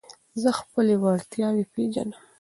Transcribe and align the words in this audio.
زه 0.41 0.49
خپلي 0.59 0.95
وړتیاوي 1.01 1.63
پېژنم. 1.73 2.09